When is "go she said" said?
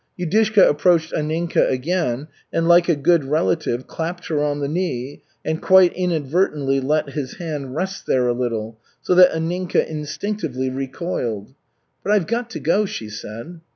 12.59-13.61